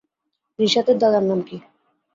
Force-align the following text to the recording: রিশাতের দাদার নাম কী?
রিশাতের 0.59 0.97
দাদার 0.99 1.23
নাম 1.23 1.39
কী? 1.47 1.57